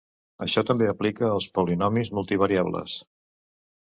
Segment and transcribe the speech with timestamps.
[0.45, 2.97] Això també aplica als polinomis multivariables.